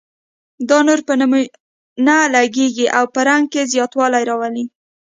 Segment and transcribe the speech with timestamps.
[0.69, 4.65] دا نور په نمونه لګیږي او په رنګ کې زیاتوالی راولي.